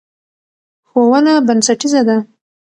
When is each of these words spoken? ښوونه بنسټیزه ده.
ښوونه 0.89 1.33
بنسټیزه 1.47 2.01
ده. 2.07 2.17